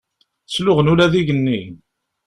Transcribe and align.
Sluɣen 0.47 0.91
ula 0.91 1.11
d 1.11 1.13
igenni. 1.19 1.61